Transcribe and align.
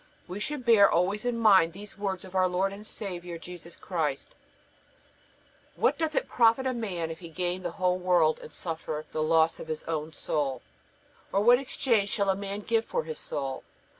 We 0.27 0.39
should 0.39 0.65
bear 0.65 0.89
always 0.89 1.25
in 1.25 1.37
mind 1.37 1.73
these 1.73 1.95
words 1.95 2.25
of 2.25 2.33
our 2.33 2.47
Lord 2.47 2.73
and 2.73 2.87
Saviour 2.87 3.37
Jesus 3.37 3.75
Christ: 3.75 4.33
"What 5.75 5.99
doth 5.99 6.15
it 6.15 6.27
profit 6.27 6.65
a 6.65 6.73
man 6.73 7.11
if 7.11 7.19
he 7.19 7.29
gain 7.29 7.61
the 7.61 7.73
whole 7.77 7.99
world 7.99 8.39
and 8.39 8.51
suffer 8.51 9.05
the 9.11 9.21
loss 9.21 9.59
of 9.59 9.67
his 9.67 9.83
own 9.83 10.11
soul, 10.11 10.63
or 11.31 11.41
what 11.43 11.59
exchange 11.59 12.09
shall 12.09 12.31
a 12.31 12.35
man 12.35 12.61
give 12.61 12.83
for 12.83 13.03
his 13.03 13.19
soul? 13.19 13.63